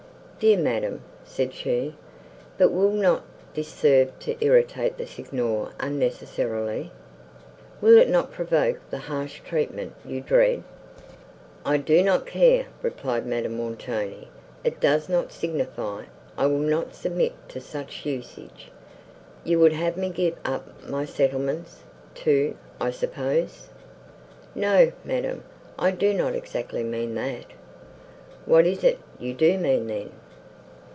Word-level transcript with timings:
"Dear 0.41 0.57
madam," 0.57 1.03
said 1.23 1.53
she, 1.53 1.93
"but 2.57 2.71
will 2.71 2.89
not 2.89 3.21
this 3.53 3.67
serve 3.67 4.17
to 4.21 4.35
irritate 4.43 4.97
the 4.97 5.05
Signor 5.05 5.69
unnecessarily? 5.79 6.89
will 7.79 7.95
it 7.99 8.09
not 8.09 8.31
provoke 8.31 8.79
the 8.89 8.97
harsh 8.97 9.39
treatment 9.45 9.93
you 10.03 10.19
dread?" 10.19 10.63
"I 11.63 11.77
do 11.77 12.01
not 12.01 12.25
care," 12.25 12.65
replied 12.81 13.27
Madame 13.27 13.57
Montoni, 13.57 14.29
"it 14.63 14.79
does 14.79 15.07
not 15.07 15.31
signify: 15.31 16.05
I 16.35 16.47
will 16.47 16.57
not 16.57 16.95
submit 16.95 17.33
to 17.49 17.61
such 17.61 18.03
usage. 18.03 18.71
You 19.43 19.59
would 19.59 19.73
have 19.73 19.95
me 19.95 20.09
give 20.09 20.37
up 20.43 20.83
my 20.89 21.05
settlements, 21.05 21.83
too, 22.15 22.57
I 22.79 22.89
suppose!" 22.89 23.69
"No, 24.55 24.91
madam, 25.05 25.43
I 25.77 25.91
do 25.91 26.15
not 26.15 26.33
exactly 26.33 26.81
mean 26.83 27.13
that." 27.13 27.45
"What 28.47 28.65
is 28.65 28.83
it 28.83 28.97
you 29.19 29.35
do 29.35 29.55
mean 29.59 29.85
then?" 29.85 30.11